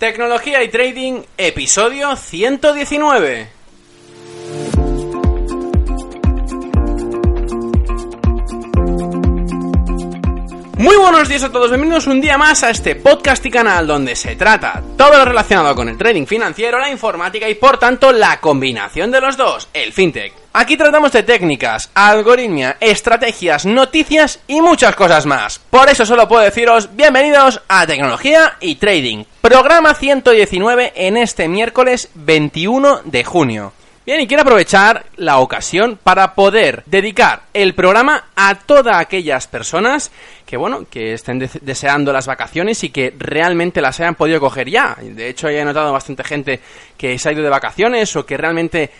Tecnología 0.00 0.64
y 0.64 0.68
Trading, 0.70 1.20
episodio 1.36 2.16
119. 2.16 3.48
Muy 10.78 10.96
buenos 10.96 11.28
días 11.28 11.44
a 11.44 11.52
todos, 11.52 11.68
bienvenidos 11.68 12.06
un 12.06 12.22
día 12.22 12.38
más 12.38 12.64
a 12.64 12.70
este 12.70 12.96
podcast 12.96 13.44
y 13.44 13.50
canal 13.50 13.86
donde 13.86 14.16
se 14.16 14.36
trata 14.36 14.82
todo 14.96 15.18
lo 15.18 15.26
relacionado 15.26 15.74
con 15.74 15.90
el 15.90 15.98
trading 15.98 16.24
financiero, 16.24 16.78
la 16.78 16.88
informática 16.88 17.46
y 17.46 17.56
por 17.56 17.78
tanto 17.78 18.10
la 18.10 18.40
combinación 18.40 19.10
de 19.10 19.20
los 19.20 19.36
dos, 19.36 19.68
el 19.74 19.92
fintech. 19.92 20.39
Aquí 20.52 20.76
tratamos 20.76 21.12
de 21.12 21.22
técnicas, 21.22 21.90
algoritmia, 21.94 22.76
estrategias, 22.80 23.66
noticias 23.66 24.40
y 24.48 24.60
muchas 24.60 24.96
cosas 24.96 25.24
más. 25.24 25.60
Por 25.60 25.88
eso 25.88 26.04
solo 26.04 26.26
puedo 26.26 26.42
deciros 26.42 26.96
bienvenidos 26.96 27.62
a 27.68 27.86
Tecnología 27.86 28.56
y 28.58 28.74
Trading, 28.74 29.22
programa 29.40 29.94
119 29.94 30.92
en 30.96 31.16
este 31.18 31.46
miércoles 31.46 32.10
21 32.14 33.02
de 33.04 33.22
junio. 33.22 33.72
Bien, 34.04 34.22
y 34.22 34.26
quiero 34.26 34.42
aprovechar 34.42 35.04
la 35.18 35.38
ocasión 35.38 35.96
para 36.02 36.34
poder 36.34 36.82
dedicar 36.86 37.42
el 37.54 37.76
programa 37.76 38.24
a 38.34 38.56
todas 38.56 38.96
aquellas 38.96 39.46
personas 39.46 40.10
que, 40.44 40.56
bueno, 40.56 40.84
que 40.90 41.12
estén 41.12 41.48
deseando 41.60 42.12
las 42.12 42.26
vacaciones 42.26 42.82
y 42.82 42.90
que 42.90 43.14
realmente 43.16 43.80
las 43.80 44.00
hayan 44.00 44.16
podido 44.16 44.40
coger 44.40 44.68
ya. 44.68 44.96
De 45.00 45.28
hecho, 45.28 45.48
he 45.48 45.64
notado 45.64 45.92
bastante 45.92 46.24
gente 46.24 46.58
que 46.96 47.16
se 47.20 47.28
ha 47.28 47.32
ido 47.32 47.44
de 47.44 47.50
vacaciones 47.50 48.16
o 48.16 48.26
que 48.26 48.36
realmente 48.36 48.90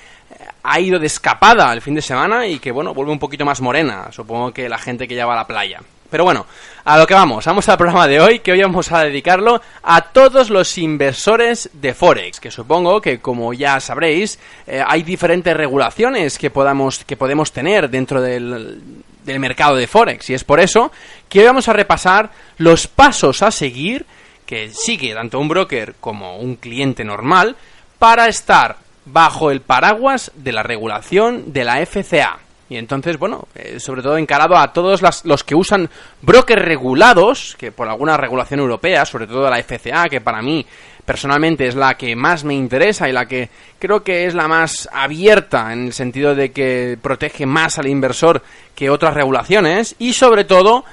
ha 0.62 0.80
ido 0.80 0.98
de 0.98 1.06
escapada 1.06 1.72
el 1.72 1.82
fin 1.82 1.94
de 1.94 2.02
semana 2.02 2.46
y 2.46 2.58
que, 2.58 2.70
bueno, 2.70 2.94
vuelve 2.94 3.12
un 3.12 3.18
poquito 3.18 3.44
más 3.44 3.60
morena. 3.60 4.08
Supongo 4.12 4.52
que 4.52 4.68
la 4.68 4.78
gente 4.78 5.08
que 5.08 5.14
ya 5.14 5.26
va 5.26 5.34
a 5.34 5.36
la 5.36 5.46
playa. 5.46 5.80
Pero 6.10 6.24
bueno, 6.24 6.44
a 6.84 6.98
lo 6.98 7.06
que 7.06 7.14
vamos, 7.14 7.44
vamos 7.44 7.68
al 7.68 7.78
programa 7.78 8.08
de 8.08 8.20
hoy, 8.20 8.40
que 8.40 8.50
hoy 8.50 8.60
vamos 8.60 8.90
a 8.90 9.04
dedicarlo 9.04 9.62
a 9.82 10.00
todos 10.00 10.50
los 10.50 10.76
inversores 10.76 11.70
de 11.72 11.94
Forex, 11.94 12.40
que 12.40 12.50
supongo 12.50 13.00
que 13.00 13.20
como 13.20 13.52
ya 13.52 13.78
sabréis, 13.78 14.40
eh, 14.66 14.82
hay 14.84 15.04
diferentes 15.04 15.56
regulaciones 15.56 16.36
que, 16.36 16.50
podamos, 16.50 17.04
que 17.04 17.16
podemos 17.16 17.52
tener 17.52 17.88
dentro 17.88 18.20
del, 18.20 18.82
del 19.24 19.38
mercado 19.38 19.76
de 19.76 19.86
Forex, 19.86 20.30
y 20.30 20.34
es 20.34 20.42
por 20.42 20.58
eso 20.58 20.90
que 21.28 21.40
hoy 21.40 21.46
vamos 21.46 21.68
a 21.68 21.74
repasar 21.74 22.30
los 22.58 22.88
pasos 22.88 23.42
a 23.42 23.52
seguir 23.52 24.04
que 24.44 24.70
sigue 24.70 25.14
tanto 25.14 25.38
un 25.38 25.46
broker 25.46 25.94
como 26.00 26.38
un 26.38 26.56
cliente 26.56 27.04
normal 27.04 27.54
para 28.00 28.26
estar 28.26 28.78
bajo 29.04 29.50
el 29.50 29.60
paraguas 29.60 30.32
de 30.34 30.52
la 30.52 30.62
regulación 30.62 31.52
de 31.52 31.64
la 31.64 31.84
FCA. 31.84 32.38
Y 32.68 32.76
entonces, 32.76 33.18
bueno, 33.18 33.48
eh, 33.56 33.80
sobre 33.80 34.00
todo 34.00 34.16
encarado 34.16 34.56
a 34.56 34.72
todos 34.72 35.02
los 35.24 35.42
que 35.42 35.56
usan 35.56 35.90
brokers 36.22 36.62
regulados, 36.62 37.56
que 37.58 37.72
por 37.72 37.88
alguna 37.88 38.16
regulación 38.16 38.60
europea, 38.60 39.04
sobre 39.04 39.26
todo 39.26 39.50
la 39.50 39.58
FCA, 39.58 40.08
que 40.08 40.20
para 40.20 40.40
mí 40.40 40.64
personalmente 41.04 41.66
es 41.66 41.74
la 41.74 41.94
que 41.94 42.14
más 42.14 42.44
me 42.44 42.54
interesa 42.54 43.08
y 43.08 43.12
la 43.12 43.26
que 43.26 43.48
creo 43.80 44.04
que 44.04 44.26
es 44.26 44.34
la 44.34 44.46
más 44.46 44.88
abierta 44.92 45.72
en 45.72 45.86
el 45.86 45.92
sentido 45.92 46.36
de 46.36 46.52
que 46.52 46.96
protege 47.02 47.46
más 47.46 47.78
al 47.80 47.88
inversor 47.88 48.42
que 48.76 48.90
otras 48.90 49.14
regulaciones 49.14 49.96
y 49.98 50.12
sobre 50.12 50.44
todo 50.44 50.84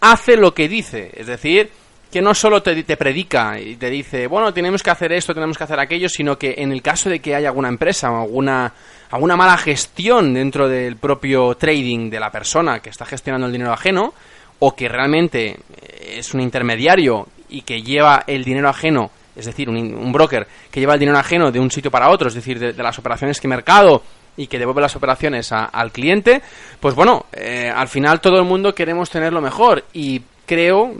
hace 0.00 0.36
lo 0.36 0.54
que 0.54 0.68
dice, 0.68 1.12
es 1.14 1.28
decir, 1.28 1.70
que 2.10 2.20
no 2.20 2.34
solo 2.34 2.62
te, 2.62 2.82
predica 2.96 3.60
y 3.60 3.76
te 3.76 3.88
dice, 3.88 4.26
bueno, 4.26 4.52
tenemos 4.52 4.82
que 4.82 4.90
hacer 4.90 5.12
esto, 5.12 5.32
tenemos 5.32 5.56
que 5.56 5.64
hacer 5.64 5.78
aquello, 5.78 6.08
sino 6.08 6.36
que 6.36 6.54
en 6.58 6.72
el 6.72 6.82
caso 6.82 7.08
de 7.08 7.20
que 7.20 7.34
haya 7.34 7.48
alguna 7.48 7.68
empresa 7.68 8.10
o 8.10 8.20
alguna, 8.20 8.72
alguna 9.10 9.36
mala 9.36 9.56
gestión 9.56 10.34
dentro 10.34 10.68
del 10.68 10.96
propio 10.96 11.54
trading 11.54 12.10
de 12.10 12.18
la 12.18 12.30
persona 12.30 12.80
que 12.80 12.90
está 12.90 13.04
gestionando 13.04 13.46
el 13.46 13.52
dinero 13.52 13.72
ajeno, 13.72 14.12
o 14.58 14.74
que 14.74 14.88
realmente 14.88 15.50
eh, 15.50 16.16
es 16.18 16.34
un 16.34 16.40
intermediario 16.40 17.28
y 17.48 17.62
que 17.62 17.82
lleva 17.82 18.24
el 18.26 18.44
dinero 18.44 18.68
ajeno, 18.68 19.10
es 19.36 19.46
decir, 19.46 19.68
un, 19.68 20.12
broker 20.12 20.46
que 20.70 20.80
lleva 20.80 20.94
el 20.94 21.00
dinero 21.00 21.18
ajeno 21.18 21.50
de 21.50 21.60
un 21.60 21.70
sitio 21.70 21.90
para 21.90 22.10
otro, 22.10 22.28
es 22.28 22.34
decir, 22.34 22.58
de, 22.58 22.72
las 22.82 22.98
operaciones 22.98 23.40
que 23.40 23.48
mercado 23.48 24.02
y 24.36 24.46
que 24.46 24.58
devuelve 24.58 24.80
las 24.80 24.96
operaciones 24.96 25.50
al 25.52 25.92
cliente, 25.92 26.42
pues 26.78 26.94
bueno, 26.94 27.26
eh, 27.32 27.72
al 27.74 27.88
final 27.88 28.20
todo 28.20 28.38
el 28.38 28.44
mundo 28.44 28.74
queremos 28.74 29.10
tener 29.10 29.32
lo 29.32 29.40
mejor 29.40 29.84
y 29.92 30.22
creo, 30.50 30.92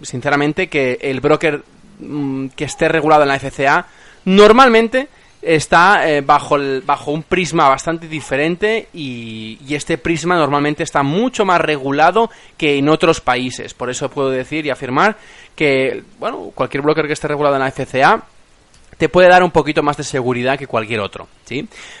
sinceramente, 0.00 0.68
que 0.68 0.96
el 1.02 1.20
broker 1.20 1.62
mm, 2.00 2.46
que 2.56 2.64
esté 2.64 2.88
regulado 2.88 3.22
en 3.24 3.28
la 3.28 3.38
FCA 3.38 3.86
normalmente 4.24 5.08
está 5.42 6.08
eh, 6.08 6.22
bajo, 6.22 6.56
el, 6.56 6.80
bajo 6.86 7.10
un 7.10 7.22
prisma 7.22 7.68
bastante 7.68 8.08
diferente 8.08 8.88
y, 8.94 9.58
y, 9.68 9.74
este 9.74 9.98
prisma 9.98 10.36
normalmente 10.36 10.84
está 10.84 11.02
mucho 11.02 11.44
más 11.44 11.60
regulado 11.60 12.30
que 12.56 12.78
en 12.78 12.88
otros 12.88 13.20
países. 13.20 13.74
Por 13.74 13.90
eso 13.90 14.08
puedo 14.08 14.30
decir 14.30 14.64
y 14.64 14.70
afirmar 14.70 15.18
que, 15.54 16.02
bueno, 16.18 16.50
cualquier 16.54 16.82
broker 16.82 17.06
que 17.06 17.12
esté 17.12 17.28
regulado 17.28 17.56
en 17.56 17.60
la 17.60 17.70
FCA 17.70 18.22
te 18.96 19.10
puede 19.10 19.28
dar 19.28 19.42
un 19.42 19.50
poquito 19.50 19.82
más 19.82 19.98
de 19.98 20.04
seguridad 20.04 20.58
que 20.58 20.66
cualquier 20.66 21.00
otro, 21.00 21.28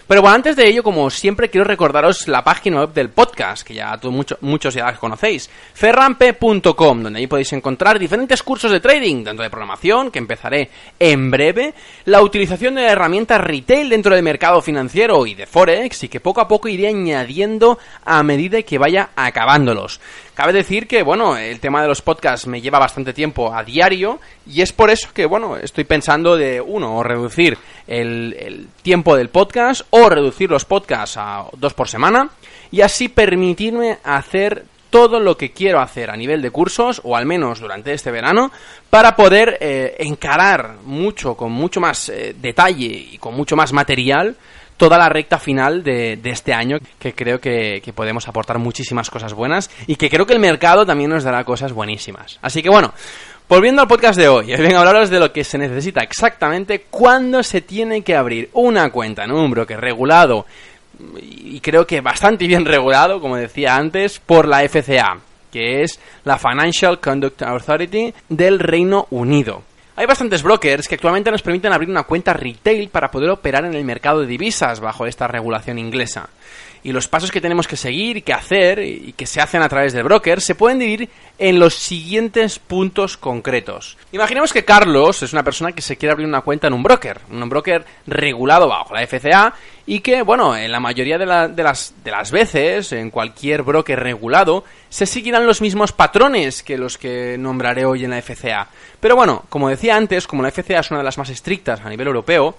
Pero 0.06 0.22
bueno, 0.22 0.34
antes 0.34 0.56
de 0.56 0.66
ello, 0.68 0.82
como 0.82 1.10
siempre, 1.10 1.50
quiero 1.50 1.64
recordaros 1.64 2.28
la 2.28 2.44
página 2.44 2.80
web 2.80 2.92
del 2.92 3.10
podcast, 3.10 3.66
que 3.66 3.74
ya 3.74 3.98
muchos 4.40 4.74
ya 4.74 4.92
conocéis, 4.94 5.50
ferrampe.com, 5.74 7.02
donde 7.02 7.18
ahí 7.18 7.26
podéis 7.26 7.52
encontrar 7.52 7.98
diferentes 7.98 8.42
cursos 8.42 8.70
de 8.70 8.80
trading, 8.80 9.24
tanto 9.24 9.42
de 9.42 9.50
programación, 9.50 10.10
que 10.10 10.18
empezaré 10.18 10.70
en 10.98 11.30
breve, 11.30 11.74
la 12.04 12.22
utilización 12.22 12.74
de 12.74 12.84
herramientas 12.84 13.40
retail 13.40 13.88
dentro 13.88 14.14
del 14.14 14.24
mercado 14.24 14.60
financiero 14.60 15.26
y 15.26 15.34
de 15.34 15.46
Forex, 15.46 16.04
y 16.04 16.08
que 16.08 16.20
poco 16.20 16.40
a 16.40 16.48
poco 16.48 16.68
iré 16.68 16.88
añadiendo 16.88 17.78
a 18.04 18.22
medida 18.22 18.62
que 18.62 18.78
vaya 18.78 19.10
acabándolos. 19.16 20.00
Cabe 20.38 20.52
decir 20.52 20.86
que, 20.86 21.02
bueno, 21.02 21.36
el 21.36 21.58
tema 21.58 21.82
de 21.82 21.88
los 21.88 22.00
podcasts 22.00 22.46
me 22.46 22.60
lleva 22.60 22.78
bastante 22.78 23.12
tiempo 23.12 23.52
a 23.52 23.64
diario 23.64 24.20
y 24.46 24.62
es 24.62 24.72
por 24.72 24.88
eso 24.88 25.08
que, 25.12 25.26
bueno, 25.26 25.56
estoy 25.56 25.82
pensando 25.82 26.36
de, 26.36 26.60
uno, 26.60 27.02
reducir 27.02 27.58
el, 27.88 28.68
tiempo 28.82 29.16
del 29.16 29.30
podcast 29.30 29.37
o 29.90 30.08
reducir 30.08 30.50
los 30.50 30.64
podcasts 30.64 31.16
a 31.16 31.44
dos 31.56 31.74
por 31.74 31.88
semana 31.88 32.30
y 32.70 32.80
así 32.80 33.08
permitirme 33.08 33.98
hacer 34.02 34.64
todo 34.90 35.20
lo 35.20 35.36
que 35.36 35.52
quiero 35.52 35.80
hacer 35.80 36.10
a 36.10 36.16
nivel 36.16 36.40
de 36.40 36.50
cursos, 36.50 37.00
o 37.04 37.14
al 37.14 37.26
menos 37.26 37.60
durante 37.60 37.92
este 37.92 38.10
verano, 38.10 38.50
para 38.90 39.16
poder 39.16 39.58
eh, 39.60 39.96
encarar 39.98 40.76
mucho, 40.84 41.34
con 41.34 41.52
mucho 41.52 41.80
más 41.80 42.08
eh, 42.08 42.34
detalle 42.38 43.08
y 43.12 43.18
con 43.18 43.34
mucho 43.34 43.54
más 43.54 43.72
material 43.72 44.36
toda 44.78 44.96
la 44.96 45.08
recta 45.08 45.38
final 45.38 45.82
de, 45.82 46.18
este 46.24 46.54
año, 46.54 46.78
que 46.98 47.12
creo 47.12 47.40
que, 47.40 47.82
podemos 47.94 48.28
aportar 48.28 48.58
muchísimas 48.58 49.10
cosas 49.10 49.34
buenas 49.34 49.70
y 49.86 49.96
que 49.96 50.08
creo 50.08 50.24
que 50.24 50.32
el 50.32 50.38
mercado 50.38 50.86
también 50.86 51.10
nos 51.10 51.24
dará 51.24 51.42
cosas 51.44 51.72
buenísimas. 51.72 52.38
Así 52.40 52.62
que 52.62 52.70
bueno, 52.70 52.94
volviendo 53.48 53.82
al 53.82 53.88
podcast 53.88 54.18
de 54.18 54.28
hoy, 54.28 54.46
vengo 54.58 54.76
a 54.76 54.80
hablaros 54.80 55.10
de 55.10 55.20
lo 55.20 55.32
que 55.32 55.44
se 55.44 55.58
necesita 55.58 56.00
exactamente 56.02 56.86
cuando 56.90 57.42
se 57.42 57.60
tiene 57.60 58.02
que 58.02 58.16
abrir 58.16 58.50
una 58.52 58.90
cuenta 58.90 59.24
en 59.24 59.32
un 59.32 59.50
broker 59.50 59.80
regulado 59.80 60.46
y 61.16 61.60
creo 61.60 61.86
que 61.86 62.00
bastante 62.00 62.46
bien 62.46 62.64
regulado, 62.64 63.20
como 63.20 63.36
decía 63.36 63.76
antes, 63.76 64.18
por 64.18 64.48
la 64.48 64.68
FCA, 64.68 65.18
que 65.52 65.82
es 65.82 66.00
la 66.24 66.38
Financial 66.38 66.98
Conduct 66.98 67.42
Authority 67.42 68.12
del 68.28 68.58
Reino 68.58 69.06
Unido. 69.10 69.62
Hay 69.96 70.06
bastantes 70.06 70.42
brokers 70.42 70.86
que 70.86 70.94
actualmente 70.94 71.30
nos 71.30 71.42
permiten 71.42 71.72
abrir 71.72 71.90
una 71.90 72.04
cuenta 72.04 72.32
retail 72.32 72.88
para 72.88 73.10
poder 73.10 73.30
operar 73.30 73.64
en 73.64 73.74
el 73.74 73.84
mercado 73.84 74.20
de 74.20 74.28
divisas 74.28 74.78
bajo 74.78 75.06
esta 75.06 75.26
regulación 75.26 75.78
inglesa. 75.78 76.28
Y 76.82 76.92
los 76.92 77.08
pasos 77.08 77.30
que 77.30 77.40
tenemos 77.40 77.66
que 77.66 77.76
seguir 77.76 78.16
y 78.16 78.22
que 78.22 78.32
hacer 78.32 78.78
y 78.80 79.12
que 79.12 79.26
se 79.26 79.40
hacen 79.40 79.62
a 79.62 79.68
través 79.68 79.92
del 79.92 80.04
broker 80.04 80.40
se 80.40 80.54
pueden 80.54 80.78
dividir 80.78 81.08
en 81.38 81.58
los 81.58 81.74
siguientes 81.74 82.58
puntos 82.58 83.16
concretos. 83.16 83.96
Imaginemos 84.12 84.52
que 84.52 84.64
Carlos 84.64 85.22
es 85.22 85.32
una 85.32 85.42
persona 85.42 85.72
que 85.72 85.82
se 85.82 85.96
quiere 85.96 86.12
abrir 86.12 86.26
una 86.26 86.40
cuenta 86.40 86.66
en 86.66 86.72
un 86.72 86.82
broker, 86.82 87.20
un 87.30 87.48
broker 87.48 87.84
regulado 88.06 88.68
bajo 88.68 88.94
la 88.94 89.06
FCA 89.06 89.54
y 89.86 90.00
que, 90.00 90.22
bueno, 90.22 90.56
en 90.56 90.70
la 90.70 90.80
mayoría 90.80 91.16
de, 91.16 91.24
las, 91.24 91.54
de 92.04 92.10
las 92.10 92.30
veces, 92.30 92.92
en 92.92 93.10
cualquier 93.10 93.62
broker 93.62 93.98
regulado, 93.98 94.64
se 94.90 95.06
seguirán 95.06 95.46
los 95.46 95.62
mismos 95.62 95.92
patrones 95.92 96.62
que 96.62 96.76
los 96.76 96.98
que 96.98 97.36
nombraré 97.38 97.86
hoy 97.86 98.04
en 98.04 98.10
la 98.10 98.20
FCA. 98.20 98.68
Pero 99.00 99.16
bueno, 99.16 99.44
como 99.48 99.68
decía 99.68 99.96
antes, 99.96 100.26
como 100.26 100.42
la 100.42 100.50
FCA 100.50 100.80
es 100.80 100.90
una 100.90 101.00
de 101.00 101.04
las 101.04 101.16
más 101.18 101.30
estrictas 101.30 101.80
a 101.80 101.88
nivel 101.88 102.08
europeo, 102.08 102.56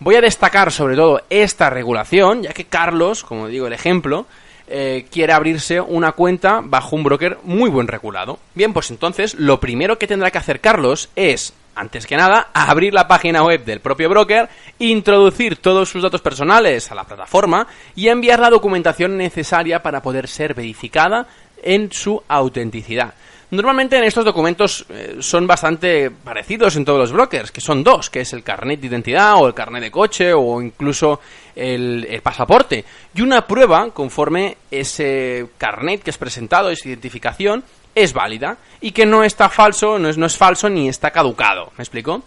voy 0.00 0.16
a 0.16 0.20
destacar 0.20 0.72
sobre 0.72 0.96
todo 0.96 1.22
esta 1.30 1.70
regulación, 1.70 2.42
ya 2.42 2.52
que 2.52 2.64
Carlos, 2.64 3.24
como 3.24 3.48
digo 3.48 3.66
el 3.66 3.72
ejemplo, 3.72 4.26
eh, 4.68 5.06
quiere 5.10 5.32
abrirse 5.32 5.80
una 5.80 6.12
cuenta 6.12 6.60
bajo 6.62 6.96
un 6.96 7.04
broker 7.04 7.38
muy 7.44 7.70
buen 7.70 7.88
regulado. 7.88 8.38
Bien, 8.54 8.72
pues 8.72 8.90
entonces 8.90 9.34
lo 9.34 9.60
primero 9.60 9.98
que 9.98 10.06
tendrá 10.06 10.30
que 10.30 10.38
hacer 10.38 10.60
Carlos 10.60 11.08
es 11.14 11.52
antes 11.76 12.06
que 12.06 12.16
nada, 12.16 12.48
abrir 12.54 12.94
la 12.94 13.06
página 13.06 13.44
web 13.44 13.64
del 13.64 13.80
propio 13.80 14.08
broker, 14.08 14.48
introducir 14.78 15.56
todos 15.56 15.90
sus 15.90 16.02
datos 16.02 16.22
personales 16.22 16.90
a 16.90 16.94
la 16.94 17.04
plataforma 17.04 17.66
y 17.94 18.08
enviar 18.08 18.40
la 18.40 18.50
documentación 18.50 19.16
necesaria 19.16 19.82
para 19.82 20.00
poder 20.00 20.26
ser 20.26 20.54
verificada 20.54 21.26
en 21.62 21.92
su 21.92 22.22
autenticidad. 22.28 23.12
Normalmente 23.50 23.96
en 23.96 24.04
estos 24.04 24.24
documentos 24.24 24.84
eh, 24.88 25.18
son 25.20 25.46
bastante 25.46 26.10
parecidos 26.10 26.74
en 26.76 26.84
todos 26.84 26.98
los 26.98 27.12
brokers, 27.12 27.52
que 27.52 27.60
son 27.60 27.84
dos, 27.84 28.10
que 28.10 28.20
es 28.20 28.32
el 28.32 28.42
carnet 28.42 28.80
de 28.80 28.88
identidad 28.88 29.36
o 29.36 29.46
el 29.46 29.54
carnet 29.54 29.82
de 29.82 29.90
coche 29.90 30.32
o 30.32 30.60
incluso 30.60 31.20
el, 31.54 32.06
el, 32.10 32.22
pasaporte. 32.22 32.84
Y 33.14 33.22
una 33.22 33.46
prueba 33.46 33.90
conforme 33.90 34.56
ese 34.70 35.46
carnet 35.58 36.02
que 36.02 36.10
es 36.10 36.18
presentado, 36.18 36.70
esa 36.70 36.88
identificación, 36.88 37.62
es 37.94 38.12
válida 38.12 38.58
y 38.80 38.92
que 38.92 39.06
no 39.06 39.24
está 39.24 39.48
falso, 39.48 39.98
no 39.98 40.08
es, 40.08 40.18
no 40.18 40.26
es 40.26 40.36
falso 40.36 40.68
ni 40.68 40.88
está 40.88 41.10
caducado. 41.10 41.72
¿Me 41.76 41.82
explico? 41.82 42.22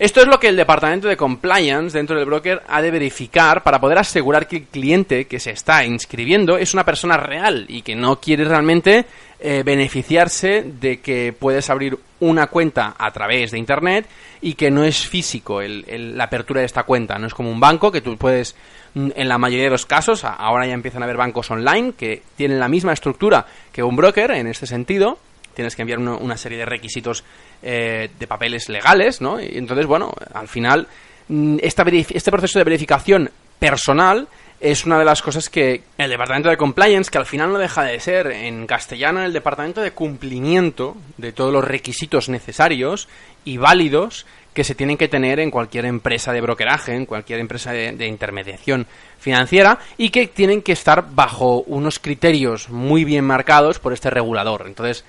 Esto 0.00 0.22
es 0.22 0.28
lo 0.28 0.40
que 0.40 0.48
el 0.48 0.56
departamento 0.56 1.08
de 1.08 1.16
compliance 1.18 1.98
dentro 1.98 2.16
del 2.16 2.24
broker 2.24 2.62
ha 2.66 2.80
de 2.80 2.90
verificar 2.90 3.62
para 3.62 3.78
poder 3.78 3.98
asegurar 3.98 4.48
que 4.48 4.56
el 4.56 4.62
cliente 4.62 5.26
que 5.26 5.38
se 5.38 5.50
está 5.50 5.84
inscribiendo 5.84 6.56
es 6.56 6.72
una 6.72 6.86
persona 6.86 7.18
real 7.18 7.66
y 7.68 7.82
que 7.82 7.94
no 7.94 8.18
quiere 8.18 8.46
realmente 8.46 9.04
eh, 9.40 9.62
beneficiarse 9.62 10.64
de 10.64 11.00
que 11.00 11.34
puedes 11.38 11.68
abrir 11.68 11.98
una 12.20 12.46
cuenta 12.46 12.94
a 12.96 13.10
través 13.10 13.50
de 13.50 13.58
internet 13.58 14.06
y 14.40 14.54
que 14.54 14.70
no 14.70 14.84
es 14.84 15.06
físico 15.06 15.60
la 15.60 16.24
apertura 16.24 16.60
de 16.60 16.66
esta 16.66 16.84
cuenta. 16.84 17.18
No 17.18 17.26
es 17.26 17.34
como 17.34 17.50
un 17.50 17.60
banco 17.60 17.92
que 17.92 18.00
tú 18.00 18.16
puedes, 18.16 18.56
mm, 18.94 19.10
en 19.14 19.28
la 19.28 19.36
mayoría 19.36 19.66
de 19.66 19.72
los 19.72 19.84
casos, 19.84 20.24
ahora 20.24 20.66
ya 20.66 20.72
empiezan 20.72 21.02
a 21.02 21.04
haber 21.04 21.18
bancos 21.18 21.50
online 21.50 21.92
que 21.92 22.22
tienen 22.36 22.58
la 22.58 22.68
misma 22.68 22.94
estructura 22.94 23.44
que 23.70 23.82
un 23.82 23.96
broker 23.96 24.30
en 24.30 24.46
este 24.46 24.66
sentido 24.66 25.18
tienes 25.54 25.76
que 25.76 25.82
enviar 25.82 25.98
una, 25.98 26.36
serie 26.36 26.58
de 26.58 26.64
requisitos 26.64 27.24
eh, 27.62 28.10
de 28.18 28.26
papeles 28.26 28.68
legales, 28.68 29.20
¿no? 29.20 29.40
Y 29.40 29.58
entonces, 29.58 29.86
bueno, 29.86 30.12
al 30.32 30.48
final, 30.48 30.86
mm, 31.28 31.58
este 31.60 32.30
proceso 32.30 32.58
de 32.58 32.64
verificación 32.64 33.30
personal 33.58 34.28
es 34.60 34.84
una 34.84 34.98
de 34.98 35.06
las 35.06 35.22
cosas 35.22 35.48
que 35.48 35.82
el 35.96 36.10
departamento 36.10 36.50
de 36.50 36.58
compliance, 36.58 37.10
que 37.10 37.18
al 37.18 37.26
final 37.26 37.52
no 37.52 37.58
deja 37.58 37.82
de 37.82 37.98
ser 37.98 38.26
en 38.26 38.66
castellano 38.66 39.22
el 39.22 39.32
departamento 39.32 39.80
de 39.80 39.92
cumplimiento 39.92 40.96
de 41.16 41.32
todos 41.32 41.52
los 41.52 41.64
requisitos 41.64 42.28
necesarios 42.28 43.08
y 43.44 43.56
válidos 43.56 44.26
que 44.52 44.64
se 44.64 44.74
tienen 44.74 44.98
que 44.98 45.08
tener 45.08 45.40
en 45.40 45.50
cualquier 45.50 45.86
empresa 45.86 46.32
de 46.32 46.40
brokeraje, 46.40 46.94
en 46.94 47.06
cualquier 47.06 47.40
empresa 47.40 47.72
de, 47.72 48.06
intermediación 48.06 48.86
financiera 49.18 49.78
y 49.96 50.10
que 50.10 50.26
tienen 50.26 50.60
que 50.60 50.72
estar 50.72 51.06
bajo 51.14 51.62
unos 51.62 51.98
criterios 51.98 52.68
muy 52.68 53.04
bien 53.04 53.24
marcados 53.24 53.78
por 53.78 53.92
este 53.92 54.10
regulador. 54.10 54.64
Entonces, 54.66 55.04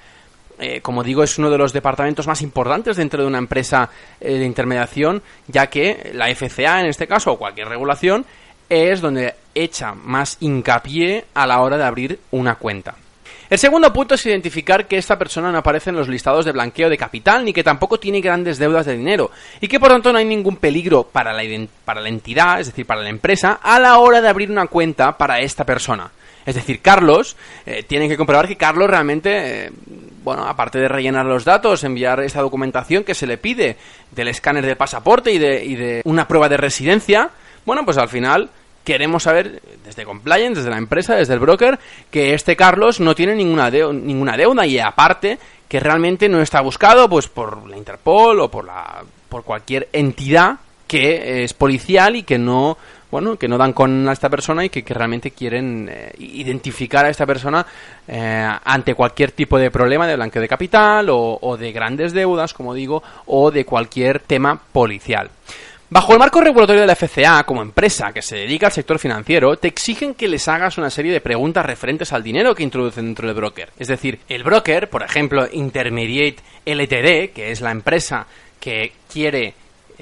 eh, 0.61 0.79
como 0.81 1.03
digo, 1.03 1.23
es 1.23 1.37
uno 1.39 1.49
de 1.49 1.57
los 1.57 1.73
departamentos 1.73 2.27
más 2.27 2.41
importantes 2.41 2.95
dentro 2.95 3.21
de 3.21 3.27
una 3.27 3.39
empresa 3.39 3.89
eh, 4.19 4.37
de 4.37 4.45
intermediación, 4.45 5.21
ya 5.47 5.67
que 5.67 6.11
la 6.13 6.33
FCA, 6.33 6.81
en 6.81 6.85
este 6.85 7.07
caso, 7.07 7.31
o 7.31 7.37
cualquier 7.39 7.67
regulación, 7.67 8.25
es 8.69 9.01
donde 9.01 9.35
echa 9.55 9.93
más 9.93 10.37
hincapié 10.39 11.25
a 11.33 11.47
la 11.47 11.61
hora 11.61 11.77
de 11.77 11.83
abrir 11.83 12.19
una 12.29 12.55
cuenta. 12.55 12.95
El 13.49 13.57
segundo 13.57 13.91
punto 13.91 14.15
es 14.15 14.25
identificar 14.25 14.87
que 14.87 14.97
esta 14.97 15.17
persona 15.17 15.51
no 15.51 15.57
aparece 15.57 15.89
en 15.89 15.97
los 15.97 16.07
listados 16.07 16.45
de 16.45 16.53
blanqueo 16.53 16.89
de 16.89 16.97
capital 16.97 17.43
ni 17.43 17.51
que 17.51 17.65
tampoco 17.65 17.99
tiene 17.99 18.21
grandes 18.21 18.57
deudas 18.57 18.85
de 18.85 18.95
dinero 18.95 19.29
y 19.59 19.67
que 19.67 19.77
por 19.77 19.89
tanto 19.89 20.13
no 20.13 20.19
hay 20.19 20.23
ningún 20.23 20.55
peligro 20.55 21.03
para 21.03 21.33
la, 21.33 21.43
para 21.83 21.99
la 21.99 22.07
entidad, 22.07 22.61
es 22.61 22.67
decir, 22.67 22.85
para 22.85 23.01
la 23.01 23.09
empresa, 23.09 23.59
a 23.61 23.77
la 23.77 23.97
hora 23.97 24.21
de 24.21 24.29
abrir 24.29 24.49
una 24.49 24.67
cuenta 24.67 25.17
para 25.17 25.39
esta 25.41 25.65
persona. 25.65 26.11
Es 26.45 26.55
decir, 26.55 26.81
Carlos, 26.81 27.35
eh, 27.65 27.83
tiene 27.83 28.07
que 28.07 28.17
comprobar 28.17 28.47
que 28.47 28.55
Carlos 28.55 28.89
realmente, 28.89 29.65
eh, 29.65 29.71
bueno, 30.23 30.45
aparte 30.45 30.79
de 30.79 30.87
rellenar 30.87 31.25
los 31.25 31.45
datos, 31.45 31.83
enviar 31.83 32.21
esa 32.21 32.41
documentación 32.41 33.03
que 33.03 33.15
se 33.15 33.27
le 33.27 33.37
pide 33.37 33.77
del 34.11 34.27
escáner 34.27 34.65
del 34.65 34.77
pasaporte 34.77 35.31
y 35.31 35.37
de, 35.37 35.63
y 35.63 35.75
de 35.75 36.01
una 36.05 36.27
prueba 36.27 36.49
de 36.49 36.57
residencia, 36.57 37.29
bueno, 37.65 37.85
pues 37.85 37.97
al 37.97 38.09
final 38.09 38.49
queremos 38.83 39.23
saber 39.23 39.61
desde 39.85 40.05
compliance, 40.05 40.55
desde 40.55 40.71
la 40.71 40.77
empresa, 40.77 41.15
desde 41.15 41.33
el 41.33 41.39
broker, 41.39 41.79
que 42.09 42.33
este 42.33 42.55
Carlos 42.55 42.99
no 42.99 43.15
tiene 43.15 43.35
ninguna, 43.35 43.69
ninguna 43.69 44.37
deuda 44.37 44.65
y 44.65 44.79
aparte 44.79 45.37
que 45.67 45.79
realmente 45.79 46.27
no 46.27 46.41
está 46.41 46.61
buscado 46.61 47.07
pues 47.07 47.27
por 47.27 47.69
la 47.69 47.77
Interpol 47.77 48.39
o 48.39 48.49
por 48.49 48.65
la 48.65 49.03
por 49.29 49.43
cualquier 49.43 49.87
entidad 49.93 50.57
que 50.87 51.43
es 51.43 51.53
policial 51.53 52.17
y 52.17 52.23
que 52.23 52.37
no 52.37 52.77
bueno, 53.11 53.37
que 53.37 53.47
no 53.47 53.57
dan 53.57 53.73
con 53.73 54.07
a 54.07 54.13
esta 54.13 54.29
persona 54.29 54.65
y 54.65 54.69
que, 54.69 54.81
realmente 54.93 55.31
quieren 55.31 55.89
eh, 55.91 56.13
identificar 56.19 57.05
a 57.05 57.09
esta 57.09 57.25
persona 57.25 57.65
eh, 58.07 58.49
ante 58.63 58.95
cualquier 58.95 59.31
tipo 59.31 59.57
de 59.57 59.69
problema 59.69 60.07
de 60.07 60.15
blanqueo 60.15 60.41
de 60.41 60.47
capital 60.47 61.09
o, 61.09 61.37
o 61.41 61.57
de 61.57 61.71
grandes 61.71 62.13
deudas, 62.13 62.53
como 62.53 62.73
digo, 62.73 63.03
o 63.25 63.51
de 63.51 63.65
cualquier 63.65 64.19
tema 64.19 64.59
policial. 64.71 65.29
Bajo 65.93 66.13
el 66.13 66.19
marco 66.19 66.39
regulatorio 66.39 66.79
de 66.79 66.87
la 66.87 66.95
FCA, 66.95 67.43
como 67.43 67.61
empresa 67.61 68.13
que 68.13 68.21
se 68.21 68.37
dedica 68.37 68.67
al 68.67 68.71
sector 68.71 68.97
financiero, 68.97 69.57
te 69.57 69.67
exigen 69.67 70.13
que 70.13 70.29
les 70.29 70.47
hagas 70.47 70.77
una 70.77 70.89
serie 70.89 71.11
de 71.11 71.19
preguntas 71.19 71.65
referentes 71.65 72.13
al 72.13 72.23
dinero 72.23 72.55
que 72.55 72.63
introducen 72.63 73.07
dentro 73.07 73.27
del 73.27 73.35
broker. 73.35 73.71
Es 73.77 73.89
decir, 73.89 74.19
el 74.29 74.43
broker, 74.43 74.89
por 74.89 75.03
ejemplo, 75.03 75.45
Intermediate 75.51 76.37
LTD, 76.63 77.33
que 77.33 77.51
es 77.51 77.59
la 77.59 77.71
empresa 77.71 78.25
que 78.61 78.93
quiere 79.11 79.53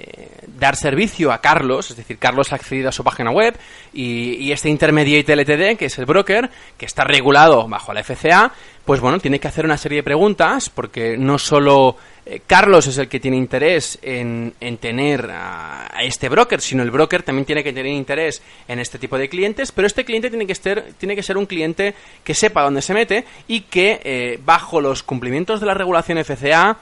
eh, 0.01 0.29
dar 0.57 0.75
servicio 0.75 1.31
a 1.31 1.41
Carlos, 1.41 1.91
es 1.91 1.97
decir, 1.97 2.17
Carlos 2.17 2.51
ha 2.51 2.55
accedido 2.55 2.89
a 2.89 2.91
su 2.91 3.03
página 3.03 3.31
web 3.31 3.57
y, 3.93 4.51
este 4.51 4.69
Intermediate 4.69 5.35
LTD, 5.35 5.77
que 5.77 5.85
es 5.85 5.97
el 5.99 6.05
broker, 6.05 6.49
que 6.77 6.85
está 6.85 7.03
regulado 7.03 7.67
bajo 7.67 7.93
la 7.93 8.03
FCA, 8.03 8.51
pues 8.85 8.99
bueno, 9.01 9.19
tiene 9.19 9.39
que 9.39 9.47
hacer 9.47 9.65
una 9.65 9.77
serie 9.77 9.97
de 9.97 10.03
preguntas 10.03 10.69
porque 10.69 11.17
no 11.17 11.37
solo 11.37 11.97
eh, 12.25 12.41
Carlos 12.45 12.87
es 12.87 12.97
el 12.97 13.07
que 13.07 13.19
tiene 13.19 13.37
interés 13.37 13.99
en, 14.01 14.53
tener 14.79 15.29
a, 15.31 15.89
este 16.01 16.29
broker, 16.29 16.61
sino 16.61 16.83
el 16.83 16.91
broker 16.91 17.23
también 17.23 17.45
tiene 17.45 17.63
que 17.63 17.73
tener 17.73 17.91
interés 17.91 18.41
en 18.67 18.79
este 18.79 18.97
tipo 18.97 19.17
de 19.17 19.29
clientes, 19.29 19.71
pero 19.71 19.85
este 19.85 20.05
cliente 20.05 20.29
tiene 20.29 20.47
que 20.47 20.55
ser, 20.55 20.93
tiene 20.97 21.15
que 21.15 21.23
ser 21.23 21.37
un 21.37 21.45
cliente 21.45 21.93
que 22.23 22.33
sepa 22.33 22.63
dónde 22.63 22.81
se 22.81 22.93
mete 22.93 23.25
y 23.47 23.61
que 23.61 24.01
eh, 24.03 24.39
bajo 24.43 24.81
los 24.81 25.03
cumplimientos 25.03 25.59
de 25.59 25.67
la 25.67 25.73
regulación 25.73 26.23
FCA 26.23 26.77